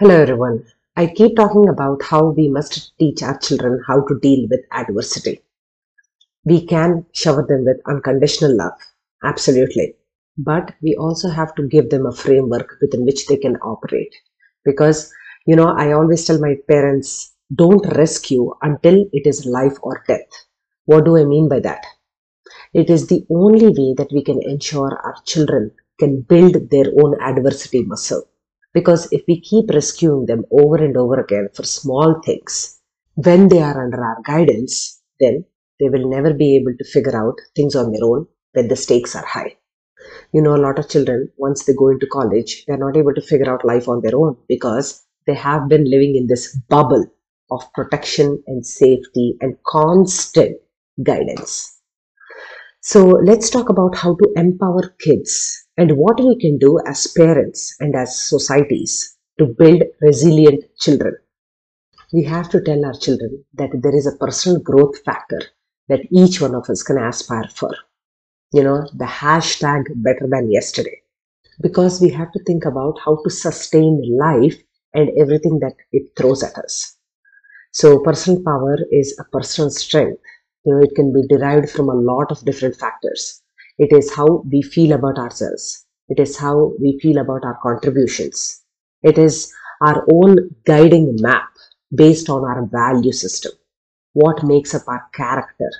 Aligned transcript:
Hello 0.00 0.14
everyone. 0.14 0.64
I 0.94 1.08
keep 1.08 1.34
talking 1.34 1.68
about 1.68 2.04
how 2.04 2.28
we 2.28 2.48
must 2.48 2.96
teach 3.00 3.20
our 3.20 3.36
children 3.36 3.82
how 3.84 4.02
to 4.06 4.20
deal 4.20 4.46
with 4.48 4.60
adversity. 4.70 5.40
We 6.44 6.64
can 6.66 7.06
shower 7.12 7.44
them 7.44 7.64
with 7.64 7.80
unconditional 7.84 8.56
love, 8.56 8.78
absolutely. 9.24 9.96
But 10.36 10.72
we 10.82 10.94
also 10.94 11.28
have 11.30 11.52
to 11.56 11.66
give 11.66 11.90
them 11.90 12.06
a 12.06 12.12
framework 12.12 12.76
within 12.80 13.04
which 13.06 13.26
they 13.26 13.38
can 13.38 13.56
operate. 13.56 14.14
Because, 14.64 15.12
you 15.48 15.56
know, 15.56 15.74
I 15.76 15.90
always 15.90 16.24
tell 16.24 16.38
my 16.38 16.54
parents, 16.68 17.34
don't 17.52 17.84
rescue 17.96 18.54
until 18.62 19.04
it 19.12 19.26
is 19.26 19.46
life 19.46 19.78
or 19.82 20.04
death. 20.06 20.30
What 20.84 21.06
do 21.06 21.16
I 21.16 21.24
mean 21.24 21.48
by 21.48 21.58
that? 21.58 21.84
It 22.72 22.88
is 22.88 23.08
the 23.08 23.26
only 23.30 23.66
way 23.66 23.94
that 23.98 24.12
we 24.12 24.22
can 24.22 24.40
ensure 24.44 24.96
our 24.96 25.16
children 25.24 25.72
can 25.98 26.20
build 26.20 26.70
their 26.70 26.86
own 27.02 27.20
adversity 27.20 27.82
muscle 27.82 28.28
because 28.78 29.08
if 29.12 29.22
we 29.28 29.40
keep 29.40 29.70
rescuing 29.70 30.26
them 30.26 30.44
over 30.50 30.76
and 30.76 30.96
over 30.96 31.18
again 31.20 31.48
for 31.54 31.64
small 31.64 32.20
things, 32.24 32.80
when 33.14 33.48
they 33.48 33.60
are 33.60 33.84
under 33.84 34.02
our 34.04 34.20
guidance, 34.24 35.00
then 35.20 35.44
they 35.80 35.88
will 35.88 36.08
never 36.08 36.32
be 36.32 36.56
able 36.56 36.74
to 36.78 36.84
figure 36.84 37.16
out 37.16 37.40
things 37.56 37.74
on 37.74 37.92
their 37.92 38.04
own 38.04 38.26
when 38.52 38.68
the 38.68 38.76
stakes 38.76 39.16
are 39.16 39.26
high. 39.26 39.56
You 40.32 40.42
know, 40.42 40.54
a 40.54 40.64
lot 40.66 40.78
of 40.78 40.88
children, 40.88 41.30
once 41.36 41.64
they 41.64 41.74
go 41.74 41.88
into 41.88 42.06
college, 42.06 42.64
they're 42.66 42.84
not 42.86 42.96
able 42.96 43.14
to 43.14 43.20
figure 43.20 43.50
out 43.52 43.64
life 43.64 43.88
on 43.88 44.00
their 44.02 44.16
own 44.16 44.36
because 44.48 45.04
they 45.26 45.34
have 45.34 45.68
been 45.68 45.90
living 45.90 46.16
in 46.16 46.26
this 46.26 46.56
bubble 46.68 47.04
of 47.50 47.72
protection 47.74 48.42
and 48.46 48.64
safety 48.64 49.36
and 49.40 49.56
constant 49.66 50.56
guidance. 51.02 51.77
So 52.90 53.04
let's 53.22 53.50
talk 53.50 53.68
about 53.68 53.98
how 53.98 54.14
to 54.14 54.32
empower 54.34 54.94
kids 54.98 55.66
and 55.76 55.98
what 55.98 56.18
we 56.18 56.38
can 56.40 56.56
do 56.56 56.80
as 56.86 57.06
parents 57.06 57.76
and 57.80 57.94
as 57.94 58.18
societies 58.18 59.14
to 59.38 59.54
build 59.58 59.82
resilient 60.00 60.64
children. 60.78 61.14
We 62.14 62.24
have 62.24 62.48
to 62.48 62.62
tell 62.62 62.82
our 62.86 62.94
children 62.94 63.44
that 63.52 63.72
there 63.82 63.94
is 63.94 64.06
a 64.06 64.16
personal 64.16 64.62
growth 64.62 65.04
factor 65.04 65.42
that 65.90 66.06
each 66.10 66.40
one 66.40 66.54
of 66.54 66.70
us 66.70 66.82
can 66.82 66.96
aspire 66.96 67.50
for. 67.54 67.74
You 68.54 68.62
know, 68.62 68.88
the 68.94 69.04
hashtag 69.04 69.84
better 69.96 70.26
than 70.26 70.50
yesterday. 70.50 71.02
Because 71.60 72.00
we 72.00 72.08
have 72.08 72.32
to 72.32 72.42
think 72.44 72.64
about 72.64 72.98
how 73.04 73.22
to 73.22 73.28
sustain 73.28 74.02
life 74.18 74.56
and 74.94 75.10
everything 75.20 75.58
that 75.60 75.74
it 75.92 76.12
throws 76.16 76.42
at 76.42 76.56
us. 76.56 76.96
So, 77.72 78.00
personal 78.00 78.42
power 78.42 78.78
is 78.90 79.14
a 79.20 79.24
personal 79.24 79.70
strength. 79.70 80.22
You 80.68 80.74
know, 80.74 80.82
it 80.82 80.94
can 80.94 81.14
be 81.14 81.26
derived 81.26 81.70
from 81.70 81.88
a 81.88 81.94
lot 81.94 82.30
of 82.30 82.44
different 82.44 82.76
factors. 82.76 83.40
It 83.78 83.90
is 83.90 84.12
how 84.12 84.42
we 84.52 84.60
feel 84.60 84.92
about 84.92 85.16
ourselves. 85.16 85.86
It 86.10 86.20
is 86.20 86.36
how 86.36 86.74
we 86.78 86.98
feel 87.00 87.16
about 87.16 87.42
our 87.42 87.58
contributions. 87.62 88.62
It 89.02 89.16
is 89.16 89.50
our 89.80 90.04
own 90.12 90.54
guiding 90.66 91.16
map 91.20 91.48
based 91.94 92.28
on 92.28 92.44
our 92.44 92.66
value 92.66 93.12
system. 93.12 93.52
What 94.12 94.44
makes 94.44 94.74
up 94.74 94.82
our 94.88 95.06
character. 95.14 95.70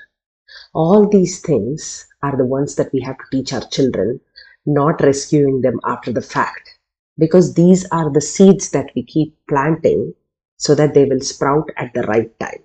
All 0.73 1.07
these 1.07 1.41
things 1.43 2.07
are 2.23 2.39
the 2.39 2.47
ones 2.47 2.77
that 2.77 2.91
we 2.95 3.03
have 3.03 3.19
to 3.19 3.25
teach 3.31 3.53
our 3.53 3.69
children, 3.69 4.21
not 4.65 5.03
rescuing 5.03 5.61
them 5.61 5.81
after 5.85 6.13
the 6.13 6.23
fact. 6.23 6.79
Because 7.19 7.53
these 7.53 7.87
are 7.91 8.11
the 8.11 8.23
seeds 8.23 8.71
that 8.71 8.91
we 8.97 9.03
keep 9.03 9.37
planting 9.51 10.15
so 10.57 10.75
that 10.75 10.95
they 10.95 11.05
will 11.05 11.21
sprout 11.21 11.69
at 11.77 11.93
the 11.93 12.05
right 12.05 12.33
time. 12.41 12.65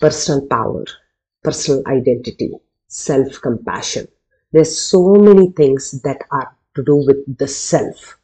Personal 0.00 0.46
power, 0.46 0.84
personal 1.42 1.82
identity, 1.86 2.52
self 2.88 3.40
compassion. 3.42 4.08
There's 4.52 4.78
so 4.80 5.14
many 5.14 5.50
things 5.52 6.00
that 6.02 6.22
are 6.30 6.56
to 6.74 6.84
do 6.84 6.96
with 6.96 7.38
the 7.38 7.48
self. 7.48 8.18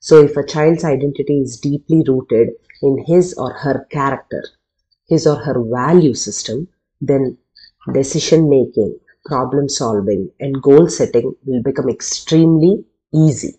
So, 0.00 0.22
if 0.22 0.36
a 0.36 0.46
child's 0.46 0.84
identity 0.84 1.40
is 1.40 1.58
deeply 1.60 2.04
rooted 2.06 2.50
in 2.82 3.04
his 3.06 3.34
or 3.34 3.52
her 3.54 3.86
character, 3.90 4.44
his 5.08 5.26
or 5.26 5.36
her 5.36 5.60
value 5.64 6.14
system, 6.14 6.68
then 7.00 7.38
decision 7.92 8.48
making, 8.48 9.00
problem 9.24 9.68
solving, 9.68 10.30
and 10.40 10.62
goal 10.62 10.88
setting 10.88 11.34
will 11.44 11.62
become 11.62 11.88
extremely 11.90 12.84
easy. 13.12 13.56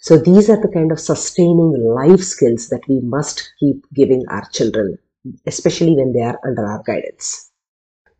So, 0.00 0.18
these 0.18 0.50
are 0.50 0.60
the 0.60 0.68
kind 0.74 0.90
of 0.92 1.00
sustaining 1.00 1.72
life 1.72 2.20
skills 2.22 2.68
that 2.70 2.88
we 2.88 3.00
must 3.00 3.52
keep 3.60 3.86
giving 3.94 4.26
our 4.28 4.44
children, 4.50 4.98
especially 5.46 5.94
when 5.96 6.12
they 6.12 6.20
are 6.22 6.38
under 6.46 6.64
our 6.66 6.82
guidance. 6.84 7.50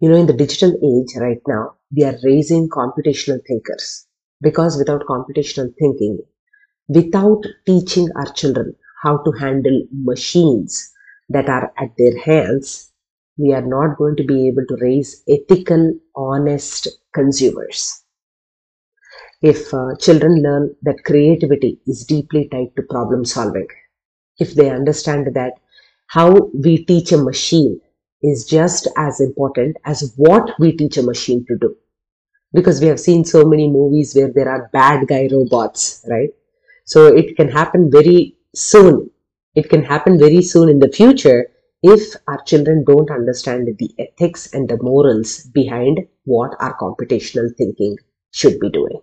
You 0.01 0.09
know, 0.11 0.17
in 0.17 0.27
the 0.27 0.33
digital 0.33 0.71
age 0.73 1.15
right 1.21 1.41
now, 1.47 1.77
we 1.97 2.05
are 2.05 2.19
raising 2.25 2.69
computational 2.69 3.41
thinkers 3.47 4.07
because 4.43 4.77
without 4.77 5.03
computational 5.07 5.73
thinking, 5.79 6.21
without 6.89 7.43
teaching 7.67 8.09
our 8.17 8.33
children 8.33 8.77
how 9.03 9.19
to 9.19 9.33
handle 9.33 9.87
machines 9.93 10.93
that 11.31 11.49
are 11.49 11.73
at 11.79 11.93
their 11.99 12.19
hands, 12.19 12.93
we 13.39 13.53
are 13.55 13.67
not 13.67 13.97
going 13.99 14.17
to 14.17 14.25
be 14.25 14.49
able 14.49 14.67
to 14.69 14.77
raise 14.81 15.23
ethical, 15.29 15.95
honest 16.17 16.89
consumers. 17.15 18.05
If 19.43 19.75
uh, 19.75 19.97
children 19.97 20.43
learn 20.43 20.77
that 20.83 21.03
creativity 21.05 21.81
is 21.89 22.05
deeply 22.05 22.49
tied 22.49 22.77
to 22.77 22.83
problem 22.85 23.25
solving, 23.25 23.67
if 24.39 24.55
they 24.55 24.71
understand 24.71 25.35
that 25.35 25.55
how 26.09 26.51
we 26.55 26.85
teach 26.85 27.13
a 27.13 27.19
machine 27.19 27.81
is 28.23 28.45
just 28.45 28.89
as 28.97 29.21
important 29.21 29.77
as 29.85 30.13
what 30.17 30.51
we 30.59 30.73
teach 30.73 30.97
a 30.97 31.03
machine 31.03 31.45
to 31.47 31.57
do. 31.59 31.77
Because 32.53 32.81
we 32.81 32.89
have 32.89 32.99
seen 32.99 33.25
so 33.25 33.45
many 33.45 33.69
movies 33.71 34.15
where 34.15 34.33
there 34.33 34.49
are 34.49 34.71
bad 34.73 35.07
guy 35.07 35.29
robots, 35.31 36.05
right? 36.09 36.31
So 36.87 37.07
it 37.07 37.37
can 37.37 37.49
happen 37.49 37.91
very 37.91 38.37
soon. 38.55 39.11
It 39.55 39.69
can 39.69 39.85
happen 39.85 40.19
very 40.19 40.43
soon 40.43 40.69
in 40.69 40.79
the 40.79 40.91
future 40.91 41.51
if 41.83 42.17
our 42.27 42.43
children 42.43 42.85
don't 42.85 43.11
understand 43.11 43.69
the 43.79 43.91
ethics 43.99 44.53
and 44.53 44.69
the 44.69 44.83
morals 44.83 45.45
behind 45.53 46.01
what 46.25 46.57
our 46.59 46.77
computational 46.79 47.55
thinking 47.57 47.97
should 48.33 48.59
be 48.59 48.71
doing. 48.71 49.01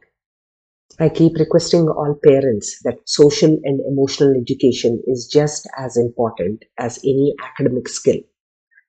I 0.99 1.09
keep 1.09 1.35
requesting 1.37 1.87
all 1.89 2.19
parents 2.23 2.79
that 2.83 2.99
social 3.07 3.57
and 3.63 3.79
emotional 3.87 4.35
education 4.35 5.01
is 5.07 5.27
just 5.27 5.67
as 5.77 5.97
important 5.97 6.65
as 6.77 6.99
any 7.03 7.35
academic 7.43 7.87
skill. 7.87 8.19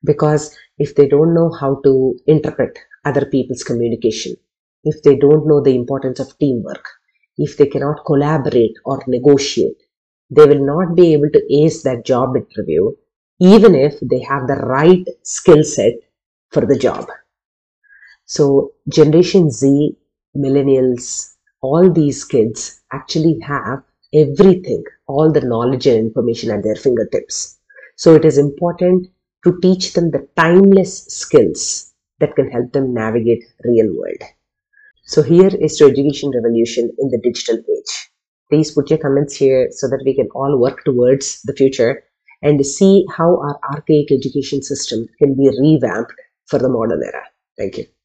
Because 0.04 0.56
if 0.78 0.94
they 0.94 1.08
don't 1.08 1.34
know 1.34 1.52
how 1.52 1.80
to 1.84 2.18
interpret 2.26 2.78
other 3.04 3.26
people's 3.26 3.64
communication, 3.64 4.36
if 4.84 5.02
they 5.02 5.16
don't 5.16 5.46
know 5.46 5.62
the 5.62 5.74
importance 5.76 6.20
of 6.20 6.38
teamwork, 6.38 6.86
if 7.38 7.56
they 7.56 7.66
cannot 7.66 8.04
collaborate 8.06 8.74
or 8.84 9.02
negotiate, 9.06 9.82
they 10.30 10.46
will 10.46 10.64
not 10.64 10.96
be 10.96 11.12
able 11.12 11.30
to 11.32 11.54
ace 11.54 11.82
that 11.84 12.04
job 12.06 12.36
interview, 12.36 12.90
even 13.40 13.74
if 13.74 14.00
they 14.00 14.20
have 14.20 14.46
the 14.46 14.56
right 14.56 15.06
skill 15.22 15.64
set 15.64 15.94
for 16.50 16.66
the 16.66 16.78
job. 16.78 17.06
So, 18.26 18.74
Generation 18.88 19.50
Z, 19.50 19.96
millennials, 20.36 21.35
all 21.66 21.92
these 21.92 22.24
kids 22.24 22.80
actually 22.92 23.38
have 23.40 23.82
everything, 24.14 24.84
all 25.06 25.32
the 25.32 25.46
knowledge 25.52 25.86
and 25.86 25.98
information 25.98 26.50
at 26.50 26.62
their 26.62 26.76
fingertips. 26.76 27.58
So 27.96 28.14
it 28.14 28.24
is 28.24 28.38
important 28.38 29.08
to 29.44 29.58
teach 29.60 29.92
them 29.94 30.10
the 30.10 30.26
timeless 30.36 31.04
skills 31.06 31.92
that 32.20 32.34
can 32.36 32.50
help 32.50 32.72
them 32.72 32.94
navigate 32.94 33.44
real 33.64 33.88
world. 33.98 34.22
So 35.04 35.22
here 35.22 35.50
is 35.66 35.76
to 35.78 35.86
education 35.86 36.32
revolution 36.38 36.90
in 36.98 37.10
the 37.10 37.20
digital 37.22 37.58
age. 37.58 37.92
Please 38.50 38.70
put 38.72 38.90
your 38.90 38.98
comments 38.98 39.34
here 39.34 39.68
so 39.70 39.88
that 39.88 40.02
we 40.04 40.14
can 40.14 40.28
all 40.34 40.58
work 40.58 40.84
towards 40.84 41.42
the 41.42 41.52
future 41.52 42.04
and 42.42 42.64
see 42.64 43.04
how 43.16 43.28
our 43.46 43.58
archaic 43.72 44.12
education 44.12 44.62
system 44.62 45.06
can 45.18 45.34
be 45.34 45.48
revamped 45.60 46.14
for 46.46 46.58
the 46.58 46.68
modern 46.68 47.02
era. 47.02 47.24
Thank 47.58 47.78
you. 47.78 47.95